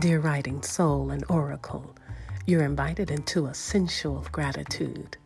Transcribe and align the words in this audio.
Dear 0.00 0.20
writing 0.20 0.62
soul 0.62 1.10
and 1.10 1.22
oracle, 1.28 1.94
you're 2.46 2.64
invited 2.64 3.10
into 3.10 3.48
a 3.48 3.54
sensual 3.54 4.26
gratitude. 4.32 5.18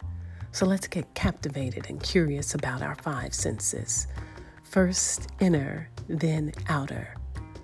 So 0.50 0.66
let's 0.66 0.88
get 0.88 1.14
captivated 1.14 1.86
and 1.88 2.02
curious 2.02 2.56
about 2.56 2.82
our 2.82 2.96
five 2.96 3.34
senses. 3.34 4.08
First 4.64 5.28
inner, 5.38 5.88
then 6.08 6.52
outer. 6.68 7.14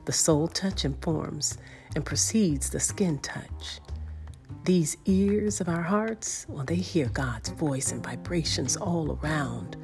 The 0.04 0.12
soul 0.12 0.46
touch 0.46 0.84
informs 0.84 1.58
and 1.96 2.06
precedes 2.06 2.70
the 2.70 2.78
skin 2.78 3.18
touch. 3.18 3.80
These 4.62 4.96
ears 5.06 5.60
of 5.60 5.68
our 5.68 5.82
hearts, 5.82 6.46
well, 6.48 6.64
they 6.64 6.76
hear 6.76 7.06
God's 7.06 7.48
voice 7.48 7.90
and 7.90 8.04
vibrations 8.04 8.76
all 8.76 9.18
around. 9.20 9.76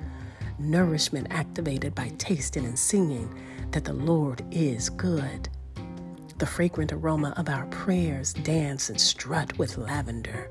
Nourishment 0.61 1.27
activated 1.31 1.93
by 1.93 2.13
tasting 2.19 2.67
and 2.67 2.79
singing 2.79 3.37
that 3.73 3.85
the 3.85 3.95
Lord 3.95 4.45
is 4.53 4.91
good. 4.91 5.49
The 6.39 6.47
fragrant 6.47 6.93
aroma 6.93 7.33
of 7.39 7.49
our 7.49 7.65
prayers 7.67 8.35
dance 8.35 8.91
and 8.91 9.01
strut 9.01 9.57
with 9.57 9.79
lavender. 9.79 10.51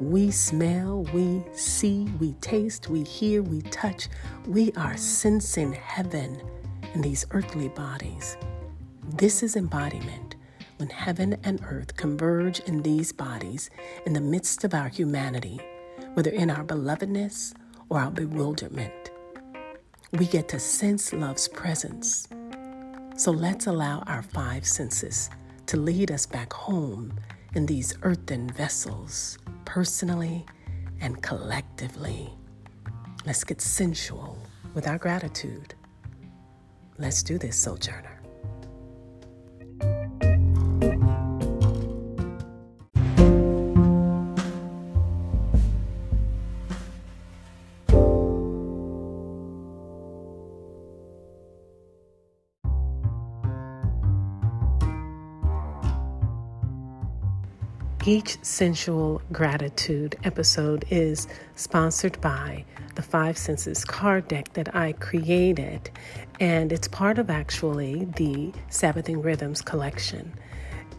We 0.00 0.32
smell, 0.32 1.04
we 1.14 1.44
see, 1.52 2.08
we 2.18 2.32
taste, 2.40 2.88
we 2.88 3.04
hear, 3.04 3.40
we 3.40 3.62
touch. 3.62 4.08
We 4.46 4.72
are 4.72 4.96
sensing 4.96 5.72
heaven 5.72 6.42
in 6.94 7.02
these 7.02 7.26
earthly 7.30 7.68
bodies. 7.68 8.36
This 9.04 9.44
is 9.44 9.54
embodiment 9.54 10.34
when 10.78 10.88
heaven 10.88 11.36
and 11.44 11.60
earth 11.64 11.96
converge 11.96 12.58
in 12.60 12.82
these 12.82 13.12
bodies 13.12 13.70
in 14.06 14.14
the 14.14 14.20
midst 14.20 14.64
of 14.64 14.74
our 14.74 14.88
humanity, 14.88 15.60
whether 16.14 16.30
in 16.30 16.50
our 16.50 16.64
belovedness 16.64 17.54
or 17.88 18.00
our 18.00 18.10
bewilderment. 18.10 19.12
We 20.10 20.26
get 20.26 20.48
to 20.48 20.58
sense 20.58 21.12
love's 21.12 21.46
presence 21.46 22.26
so 23.20 23.30
let's 23.30 23.66
allow 23.66 23.98
our 24.06 24.22
five 24.22 24.66
senses 24.66 25.28
to 25.66 25.76
lead 25.76 26.10
us 26.10 26.24
back 26.24 26.50
home 26.54 27.12
in 27.54 27.66
these 27.66 27.94
earthen 28.00 28.48
vessels, 28.48 29.36
personally 29.66 30.46
and 31.02 31.22
collectively. 31.22 32.30
Let's 33.26 33.44
get 33.44 33.60
sensual 33.60 34.38
with 34.72 34.88
our 34.88 34.96
gratitude. 34.96 35.74
Let's 36.96 37.22
do 37.22 37.36
this, 37.36 37.58
Sojourner. 37.58 38.19
Each 58.06 58.38
sensual 58.40 59.20
gratitude 59.30 60.16
episode 60.24 60.86
is 60.88 61.28
sponsored 61.54 62.18
by 62.22 62.64
the 62.94 63.02
Five 63.02 63.36
Senses 63.36 63.84
card 63.84 64.26
deck 64.26 64.54
that 64.54 64.74
I 64.74 64.92
created, 64.92 65.90
and 66.40 66.72
it's 66.72 66.88
part 66.88 67.18
of 67.18 67.28
actually 67.28 68.06
the 68.16 68.54
Sabbathing 68.70 69.20
Rhythms 69.20 69.60
collection. 69.60 70.32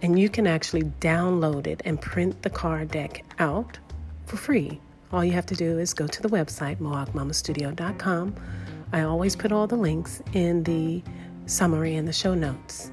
And 0.04 0.20
you 0.20 0.30
can 0.30 0.46
actually 0.46 0.84
download 1.00 1.66
it 1.66 1.82
and 1.86 2.00
print 2.00 2.44
the 2.44 2.52
card 2.52 2.92
deck 2.92 3.26
out 3.40 3.80
for 4.28 4.38
free. 4.38 4.80
All 5.12 5.26
you 5.26 5.32
have 5.32 5.48
to 5.48 5.56
do 5.56 5.80
is 5.80 5.96
go 5.96 6.06
to 6.06 6.22
the 6.22 6.30
website, 6.30 6.78
mohawkmamastudio.com. 6.78 8.36
I 8.94 9.02
always 9.02 9.36
put 9.36 9.52
all 9.52 9.66
the 9.66 9.76
links 9.76 10.22
in 10.34 10.62
the 10.64 11.02
summary 11.48 11.96
and 11.96 12.08
the 12.08 12.14
show 12.14 12.36
notes. 12.36 12.92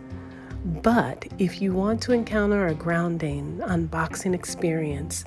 But 0.64 1.26
if 1.38 1.62
you 1.62 1.72
want 1.72 2.02
to 2.02 2.12
encounter 2.12 2.66
a 2.66 2.74
grounding 2.74 3.58
unboxing 3.62 4.34
experience, 4.34 5.24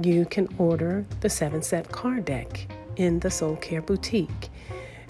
you 0.00 0.24
can 0.24 0.48
order 0.58 1.04
the 1.20 1.30
seven 1.30 1.62
set 1.62 1.92
card 1.92 2.24
deck 2.24 2.66
in 2.96 3.20
the 3.20 3.30
Soul 3.30 3.56
Care 3.56 3.82
Boutique. 3.82 4.50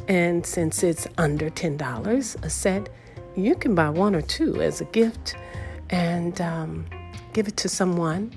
And 0.09 0.45
since 0.45 0.83
it's 0.83 1.07
under 1.17 1.49
$10 1.49 2.45
a 2.45 2.51
set, 2.51 2.89
you 3.37 3.55
can 3.55 3.75
buy 3.75 3.89
one 3.89 4.15
or 4.15 4.23
two 4.23 4.61
as 4.61 4.81
a 4.81 4.85
gift 4.87 5.37
and 5.91 6.41
um, 6.41 6.85
give 7.33 7.49
it 7.49 7.57
to 7.59 7.69
someone 7.69 8.33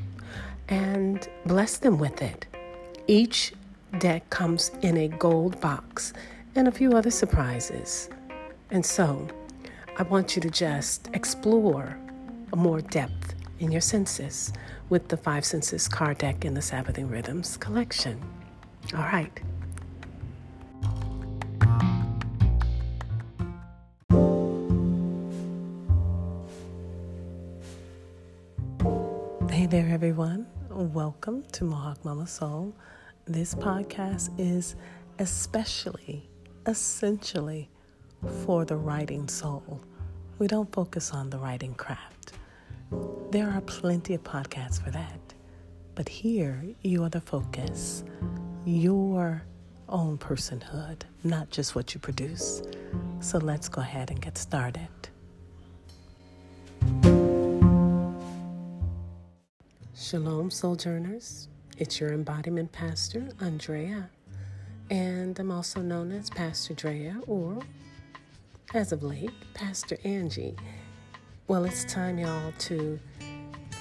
and 0.70 1.28
bless 1.46 1.78
them 1.78 1.98
with 1.98 2.22
it. 2.22 2.46
Each 3.08 3.54
deck 4.00 4.30
comes 4.30 4.72
in 4.82 4.98
a 4.98 5.08
gold 5.08 5.60
box 5.60 6.14
and 6.56 6.68
a 6.68 6.72
few 6.72 6.94
other 6.94 7.12
surprises. 7.12 8.10
And 8.72 8.86
so, 8.86 9.28
I 9.98 10.04
want 10.04 10.36
you 10.36 10.42
to 10.42 10.50
just 10.50 11.10
explore 11.14 11.98
more 12.54 12.82
depth 12.82 13.34
in 13.60 13.72
your 13.72 13.80
senses 13.80 14.52
with 14.90 15.08
the 15.08 15.16
Five 15.16 15.46
Senses 15.46 15.88
card 15.88 16.18
deck 16.18 16.44
in 16.44 16.54
the 16.54 16.62
Sabbathing 16.62 17.10
Rhythms 17.10 17.56
collection. 17.56 18.22
All 18.94 19.00
right. 19.00 19.32
Hey 29.50 29.66
there, 29.66 29.88
everyone. 29.88 30.46
Welcome 30.70 31.46
to 31.54 31.64
Mohawk 31.64 32.04
Mama 32.04 32.28
Soul. 32.28 32.76
This 33.24 33.56
podcast 33.56 34.30
is 34.38 34.76
especially, 35.20 36.30
essentially, 36.68 37.70
for 38.46 38.66
the 38.66 38.76
writing 38.76 39.28
soul. 39.28 39.82
We 40.40 40.48
don't 40.48 40.72
focus 40.72 41.12
on 41.12 41.30
the 41.30 41.38
writing 41.38 41.74
craft. 41.76 42.34
There 43.32 43.50
are 43.50 43.62
plenty 43.62 44.14
of 44.14 44.24
podcasts 44.24 44.82
for 44.82 44.92
that. 44.92 45.20
But 45.96 46.10
here, 46.10 46.64
you 46.82 47.04
are 47.04 47.10
the 47.10 47.22
focus, 47.22 48.04
your 48.66 49.44
own 49.88 50.18
personhood, 50.18 51.04
not 51.24 51.50
just 51.50 51.76
what 51.76 51.94
you 51.94 52.00
produce. 52.00 52.62
So 53.22 53.38
let's 53.38 53.70
go 53.70 53.82
ahead 53.82 54.12
and 54.12 54.22
get 54.22 54.38
started. 54.38 54.90
Shalom, 59.94 60.52
Sojourners. 60.52 61.48
It's 61.78 62.00
your 62.00 62.14
embodiment 62.14 62.72
pastor, 62.72 63.30
Andrea. 63.40 64.10
And 64.90 65.40
I'm 65.40 65.52
also 65.52 65.82
known 65.82 66.12
as 66.12 66.30
Pastor 66.30 66.74
Drea 66.74 67.20
or 67.26 67.60
as 68.76 68.92
of 68.92 69.04
late, 69.04 69.32
Pastor 69.54 69.98
Angie. 70.04 70.54
Well, 71.48 71.64
it's 71.64 71.86
time, 71.86 72.20
y'all, 72.20 72.52
to 72.60 73.00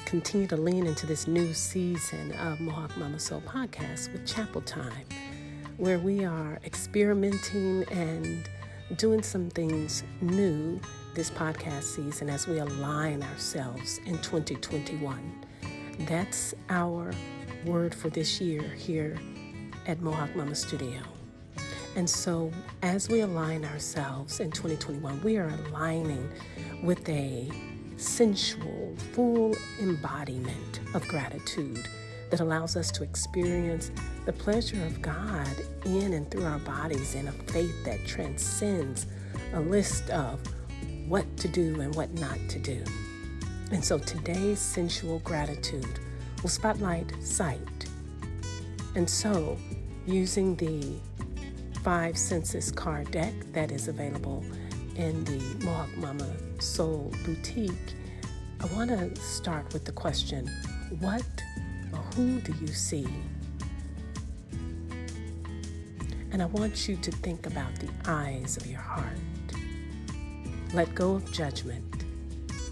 continue 0.04 0.46
to 0.46 0.56
lean 0.56 0.86
into 0.86 1.04
this 1.04 1.26
new 1.26 1.52
season 1.52 2.30
of 2.32 2.60
Mohawk 2.60 2.96
Mama 2.96 3.18
Soul 3.18 3.42
podcast 3.44 4.12
with 4.12 4.24
Chapel 4.24 4.60
Time, 4.60 5.04
where 5.78 5.98
we 5.98 6.24
are 6.24 6.60
experimenting 6.64 7.82
and 7.90 8.48
doing 8.96 9.20
some 9.20 9.50
things 9.50 10.04
new 10.20 10.80
this 11.14 11.28
podcast 11.28 11.82
season 11.82 12.30
as 12.30 12.46
we 12.46 12.58
align 12.58 13.24
ourselves 13.24 13.98
in 14.06 14.16
2021. 14.18 15.44
That's 16.06 16.54
our 16.68 17.12
word 17.64 17.92
for 17.96 18.10
this 18.10 18.40
year 18.40 18.62
here 18.62 19.18
at 19.88 20.00
Mohawk 20.00 20.36
Mama 20.36 20.54
Studio. 20.54 21.00
And 21.96 22.10
so, 22.10 22.50
as 22.82 23.08
we 23.08 23.20
align 23.20 23.64
ourselves 23.64 24.40
in 24.40 24.50
2021, 24.50 25.22
we 25.22 25.36
are 25.36 25.48
aligning 25.66 26.28
with 26.82 27.08
a 27.08 27.48
sensual, 27.96 28.96
full 29.12 29.54
embodiment 29.80 30.80
of 30.94 31.06
gratitude 31.06 31.88
that 32.30 32.40
allows 32.40 32.76
us 32.76 32.90
to 32.90 33.04
experience 33.04 33.92
the 34.26 34.32
pleasure 34.32 34.84
of 34.86 35.00
God 35.00 35.48
in 35.84 36.14
and 36.14 36.28
through 36.30 36.44
our 36.44 36.58
bodies 36.58 37.14
in 37.14 37.28
a 37.28 37.32
faith 37.32 37.84
that 37.84 38.04
transcends 38.06 39.06
a 39.52 39.60
list 39.60 40.10
of 40.10 40.40
what 41.06 41.24
to 41.36 41.46
do 41.46 41.80
and 41.80 41.94
what 41.94 42.12
not 42.14 42.38
to 42.48 42.58
do. 42.58 42.82
And 43.70 43.84
so 43.84 43.98
today's 43.98 44.58
sensual 44.58 45.20
gratitude 45.20 46.00
will 46.42 46.50
spotlight 46.50 47.14
sight. 47.22 47.86
And 48.96 49.08
so, 49.08 49.56
using 50.06 50.56
the 50.56 50.98
five 51.84 52.16
senses 52.16 52.72
card 52.72 53.10
deck 53.10 53.34
that 53.52 53.70
is 53.70 53.88
available 53.88 54.42
in 54.96 55.22
the 55.24 55.38
Mohawk 55.66 55.94
Mama 55.98 56.32
Soul 56.58 57.12
Boutique, 57.26 57.94
I 58.58 58.64
want 58.74 58.88
to 58.88 59.14
start 59.20 59.70
with 59.74 59.84
the 59.84 59.92
question 59.92 60.50
what 61.00 61.22
or 61.92 61.98
who 62.14 62.40
do 62.40 62.54
you 62.58 62.68
see? 62.68 63.06
And 66.32 66.40
I 66.40 66.46
want 66.46 66.88
you 66.88 66.96
to 66.96 67.10
think 67.10 67.44
about 67.46 67.74
the 67.74 67.90
eyes 68.06 68.56
of 68.56 68.66
your 68.66 68.80
heart. 68.80 69.18
Let 70.72 70.94
go 70.94 71.16
of 71.16 71.30
judgment 71.32 72.04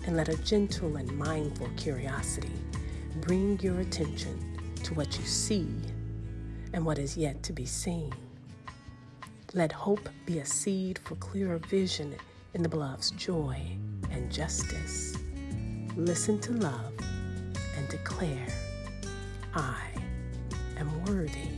and 0.06 0.16
let 0.16 0.30
a 0.30 0.42
gentle 0.42 0.96
and 0.96 1.12
mindful 1.18 1.68
curiosity 1.76 2.50
bring 3.20 3.60
your 3.60 3.78
attention 3.80 4.58
to 4.84 4.94
what 4.94 5.18
you 5.18 5.24
see 5.26 5.68
and 6.72 6.86
what 6.86 6.98
is 6.98 7.14
yet 7.14 7.42
to 7.42 7.52
be 7.52 7.66
seen. 7.66 8.10
Let 9.54 9.70
hope 9.70 10.08
be 10.24 10.38
a 10.38 10.46
seed 10.46 10.98
for 11.04 11.14
clearer 11.16 11.58
vision 11.58 12.14
in 12.54 12.62
the 12.62 12.70
beloved's 12.70 13.10
joy 13.10 13.60
and 14.10 14.32
justice. 14.32 15.14
listen 15.94 16.40
to 16.40 16.52
love, 16.52 16.92
and 17.76 17.86
declare, 17.90 18.46
I 19.54 19.82
am 20.78 21.04
worthy. 21.04 21.50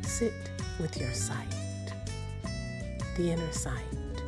Sit 0.00 0.32
with 0.80 0.96
your 0.96 1.12
sight, 1.12 1.54
the 3.18 3.30
inner 3.30 3.52
sight. 3.52 4.22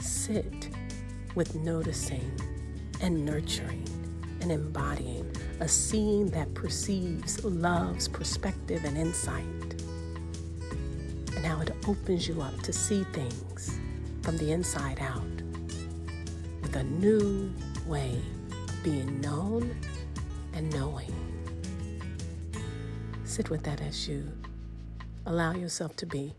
Sit 0.00 0.70
with 1.36 1.54
noticing 1.54 2.28
and 3.00 3.24
nurturing 3.24 3.93
and 4.44 4.52
embodying 4.52 5.34
a 5.60 5.66
seeing 5.66 6.28
that 6.28 6.52
perceives 6.52 7.42
love's 7.42 8.06
perspective 8.06 8.84
and 8.84 8.98
insight, 8.98 9.42
and 11.34 11.46
how 11.46 11.62
it 11.62 11.70
opens 11.88 12.28
you 12.28 12.42
up 12.42 12.54
to 12.60 12.70
see 12.70 13.04
things 13.14 13.80
from 14.20 14.36
the 14.36 14.52
inside 14.52 14.98
out 15.00 15.22
with 16.60 16.76
a 16.76 16.82
new 16.84 17.50
way 17.86 18.20
of 18.52 18.84
being 18.84 19.18
known 19.22 19.74
and 20.52 20.70
knowing. 20.74 21.14
Sit 23.24 23.48
with 23.48 23.62
that 23.62 23.80
as 23.80 24.06
you 24.06 24.30
allow 25.24 25.54
yourself 25.54 25.96
to 25.96 26.04
be 26.04 26.34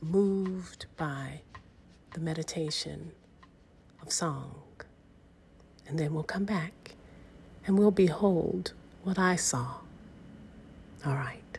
moved 0.00 0.86
by 0.96 1.40
the 2.14 2.20
meditation 2.20 3.10
of 4.00 4.12
song. 4.12 4.62
And 5.88 5.98
then 5.98 6.14
we'll 6.14 6.22
come 6.22 6.44
back 6.44 6.94
and 7.66 7.78
we'll 7.78 7.90
behold 7.90 8.72
what 9.02 9.18
I 9.18 9.36
saw. 9.36 9.76
All 11.06 11.14
right. 11.14 11.58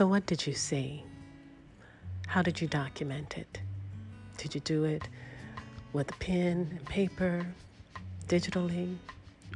So, 0.00 0.06
what 0.06 0.24
did 0.24 0.46
you 0.46 0.54
see? 0.54 1.04
How 2.26 2.40
did 2.40 2.58
you 2.58 2.66
document 2.66 3.36
it? 3.36 3.60
Did 4.38 4.54
you 4.54 4.62
do 4.62 4.84
it 4.84 5.06
with 5.92 6.08
a 6.08 6.14
pen 6.14 6.68
and 6.70 6.84
paper, 6.86 7.46
digitally, 8.26 8.96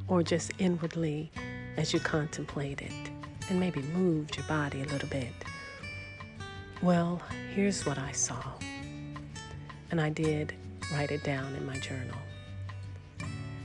or 0.06 0.22
just 0.22 0.52
inwardly 0.58 1.32
as 1.78 1.94
you 1.94 2.00
contemplated 2.00 2.92
and 3.48 3.58
maybe 3.58 3.80
moved 3.80 4.36
your 4.36 4.44
body 4.44 4.82
a 4.82 4.84
little 4.84 5.08
bit? 5.08 5.32
Well, 6.82 7.22
here's 7.54 7.86
what 7.86 7.96
I 7.96 8.12
saw. 8.12 8.44
And 9.90 9.98
I 9.98 10.10
did 10.10 10.52
write 10.92 11.10
it 11.10 11.24
down 11.24 11.54
in 11.54 11.64
my 11.64 11.78
journal. 11.78 12.18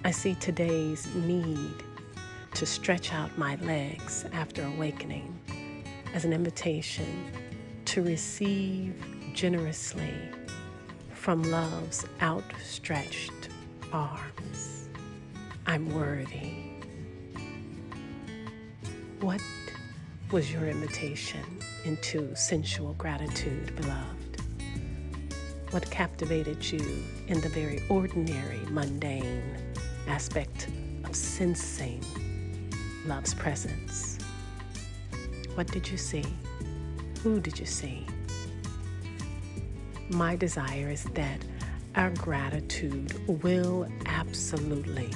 I 0.06 0.12
see 0.12 0.34
today's 0.36 1.13
need 1.13 1.84
to 2.53 2.65
stretch 2.65 3.12
out 3.12 3.38
my 3.38 3.56
legs 3.56 4.24
after 4.32 4.63
awakening 4.63 5.38
as 6.13 6.25
an 6.25 6.34
invitation 6.34 7.32
to 7.86 8.01
receive 8.01 8.96
generously 9.34 10.13
from 11.13 11.44
love's 11.44 12.06
outstretched 12.22 13.50
arms. 13.92 14.89
I'm 15.66 15.94
worthy. 15.94 16.70
What 19.22 19.42
was 20.32 20.51
your 20.51 20.68
invitation 20.68 21.44
into 21.84 22.36
sensual 22.36 22.94
gratitude, 22.94 23.75
beloved? 23.75 24.42
What 25.72 25.89
captivated 25.92 26.63
you 26.72 27.04
in 27.28 27.42
the 27.42 27.50
very 27.50 27.82
ordinary, 27.89 28.60
mundane 28.70 29.44
aspect 30.08 30.68
of 31.04 31.16
sensing 31.16 32.04
love's 33.06 33.34
presence? 33.34 34.19
What 35.56 35.68
did 35.68 35.89
you 35.89 35.98
see? 35.98 36.25
Who 37.24 37.39
did 37.39 37.60
you 37.60 37.65
see? 37.65 38.06
My 40.10 40.36
desire 40.36 40.89
is 40.89 41.03
that 41.15 41.44
our 41.96 42.12
gratitude 42.12 43.13
will 43.44 43.88
absolutely 44.06 45.12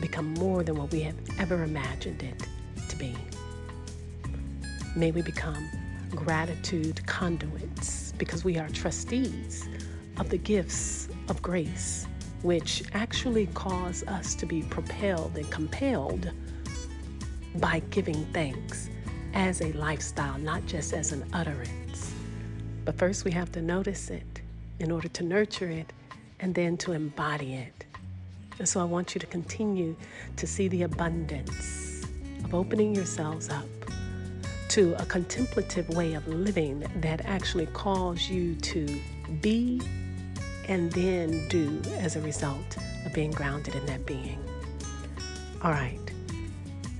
become 0.00 0.32
more 0.34 0.62
than 0.62 0.76
what 0.76 0.92
we 0.92 1.00
have 1.00 1.16
ever 1.38 1.62
imagined 1.62 2.22
it 2.22 2.46
to 2.88 2.96
be. 2.96 3.16
May 4.96 5.10
we 5.10 5.22
become 5.22 5.68
gratitude 6.10 7.04
conduits 7.06 8.12
because 8.18 8.44
we 8.44 8.58
are 8.58 8.68
trustees 8.68 9.68
of 10.18 10.28
the 10.28 10.38
gifts 10.38 11.08
of 11.28 11.40
grace, 11.42 12.06
which 12.42 12.82
actually 12.94 13.46
cause 13.54 14.02
us 14.04 14.34
to 14.36 14.46
be 14.46 14.62
propelled 14.62 15.36
and 15.36 15.50
compelled 15.50 16.30
by 17.56 17.80
giving 17.90 18.24
thanks 18.32 18.88
as 19.34 19.60
a 19.60 19.72
lifestyle, 19.72 20.38
not 20.38 20.64
just 20.66 20.92
as 20.92 21.12
an 21.12 21.24
utterance. 21.32 22.12
But 22.84 22.98
first, 22.98 23.24
we 23.24 23.30
have 23.32 23.52
to 23.52 23.62
notice 23.62 24.10
it 24.10 24.40
in 24.78 24.90
order 24.90 25.08
to 25.08 25.24
nurture 25.24 25.68
it 25.68 25.92
and 26.40 26.54
then 26.54 26.76
to 26.78 26.92
embody 26.92 27.54
it. 27.54 27.84
And 28.58 28.68
so 28.68 28.80
I 28.80 28.84
want 28.84 29.14
you 29.14 29.18
to 29.20 29.26
continue 29.26 29.96
to 30.36 30.46
see 30.46 30.68
the 30.68 30.82
abundance 30.82 32.04
of 32.44 32.54
opening 32.54 32.94
yourselves 32.94 33.48
up 33.48 33.64
to 34.68 34.94
a 35.02 35.06
contemplative 35.06 35.88
way 35.90 36.14
of 36.14 36.26
living 36.28 36.84
that 36.96 37.24
actually 37.24 37.66
calls 37.66 38.28
you 38.28 38.54
to 38.56 39.00
be 39.40 39.80
and 40.68 40.92
then 40.92 41.48
do 41.48 41.80
as 41.98 42.16
a 42.16 42.20
result 42.20 42.76
of 43.04 43.12
being 43.12 43.30
grounded 43.32 43.74
in 43.74 43.84
that 43.86 44.06
being. 44.06 44.38
All 45.62 45.72
right. 45.72 46.09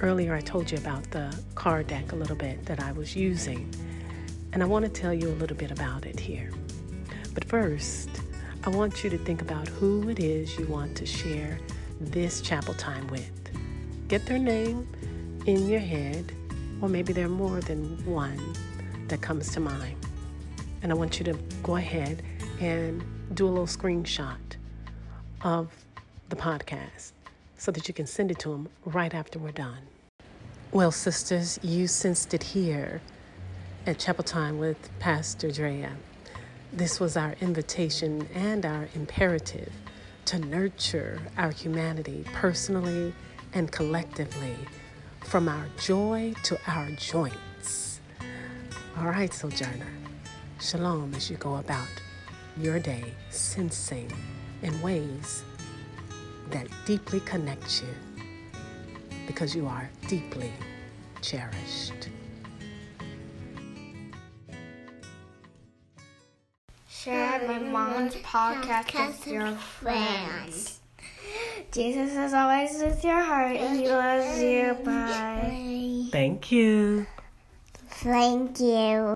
Earlier, 0.02 0.34
I 0.34 0.40
told 0.40 0.70
you 0.70 0.78
about 0.78 1.10
the 1.10 1.30
card 1.54 1.88
deck 1.88 2.12
a 2.12 2.16
little 2.16 2.34
bit 2.34 2.64
that 2.64 2.80
I 2.80 2.90
was 2.92 3.14
using, 3.14 3.70
and 4.54 4.62
I 4.62 4.66
want 4.66 4.86
to 4.86 4.90
tell 4.90 5.12
you 5.12 5.28
a 5.28 5.36
little 5.36 5.56
bit 5.56 5.70
about 5.70 6.06
it 6.06 6.18
here. 6.18 6.50
But 7.34 7.44
first, 7.44 8.08
I 8.64 8.70
want 8.70 9.04
you 9.04 9.10
to 9.10 9.18
think 9.18 9.42
about 9.42 9.68
who 9.68 10.08
it 10.08 10.18
is 10.18 10.58
you 10.58 10.66
want 10.68 10.96
to 10.96 11.04
share 11.04 11.58
this 12.00 12.40
chapel 12.40 12.72
time 12.72 13.08
with. 13.08 13.30
Get 14.08 14.24
their 14.24 14.38
name 14.38 14.88
in 15.44 15.68
your 15.68 15.80
head, 15.80 16.32
or 16.80 16.88
maybe 16.88 17.12
there 17.12 17.26
are 17.26 17.28
more 17.28 17.60
than 17.60 18.02
one 18.06 18.40
that 19.08 19.20
comes 19.20 19.52
to 19.52 19.60
mind. 19.60 19.98
And 20.80 20.90
I 20.90 20.94
want 20.94 21.18
you 21.18 21.26
to 21.26 21.34
go 21.62 21.76
ahead 21.76 22.22
and 22.58 23.04
do 23.34 23.46
a 23.46 23.50
little 23.50 23.66
screenshot 23.66 24.38
of 25.42 25.70
the 26.30 26.36
podcast 26.36 27.12
so 27.60 27.70
that 27.70 27.86
you 27.86 27.92
can 27.92 28.06
send 28.06 28.30
it 28.30 28.38
to 28.38 28.48
them 28.48 28.66
right 28.86 29.12
after 29.12 29.38
we're 29.38 29.52
done. 29.52 29.82
Well, 30.72 30.90
sisters, 30.90 31.60
you 31.62 31.88
sensed 31.88 32.32
it 32.32 32.42
here 32.42 33.02
at 33.86 33.98
Chapel 33.98 34.24
Time 34.24 34.58
with 34.58 34.78
Pastor 34.98 35.50
Drea. 35.50 35.92
This 36.72 36.98
was 36.98 37.18
our 37.18 37.34
invitation 37.42 38.26
and 38.34 38.64
our 38.64 38.88
imperative 38.94 39.70
to 40.24 40.38
nurture 40.38 41.20
our 41.36 41.50
humanity 41.50 42.24
personally 42.32 43.12
and 43.52 43.70
collectively 43.70 44.56
from 45.22 45.46
our 45.46 45.66
joy 45.78 46.32
to 46.44 46.58
our 46.66 46.90
joints. 46.92 48.00
All 48.96 49.04
right, 49.08 49.34
Sojourner. 49.34 49.92
Shalom 50.60 51.12
as 51.14 51.30
you 51.30 51.36
go 51.36 51.56
about 51.56 51.88
your 52.56 52.78
day 52.78 53.12
sensing 53.28 54.10
in 54.62 54.80
ways 54.80 55.44
that 56.50 56.68
deeply 56.86 57.20
connect 57.20 57.82
you 57.82 57.88
because 59.26 59.54
you 59.54 59.66
are 59.66 59.88
deeply 60.08 60.52
cherished. 61.22 62.08
Share 66.88 67.46
my 67.46 67.58
mom's 67.58 68.14
podcast 68.16 69.06
with 69.06 69.26
your 69.26 69.52
friends. 69.52 70.80
Jesus 71.72 72.16
is 72.16 72.34
always 72.34 72.82
with 72.82 73.04
your 73.04 73.22
heart 73.22 73.56
and 73.56 73.78
he 73.78 73.88
loves 73.88 74.42
you. 74.42 74.76
Bye. 74.84 76.08
Thank 76.10 76.50
you. 76.50 77.06
Thank 77.88 78.60
you. 78.60 79.14